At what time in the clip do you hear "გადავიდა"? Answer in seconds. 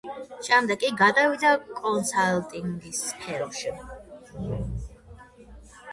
1.01-1.51